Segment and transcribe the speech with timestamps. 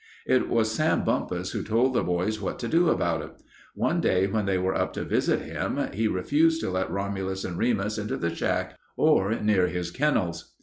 [0.25, 3.35] It was Sam Bumpus who told the boys what to do about it.
[3.75, 7.55] One day, when they went up to visit him, he refused to let Romulus and
[7.55, 10.55] Remus into the shack or near his kennels.